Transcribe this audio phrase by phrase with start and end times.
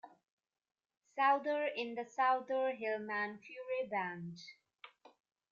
[1.15, 4.35] Souther in the Souther-Hillman-Furay Band.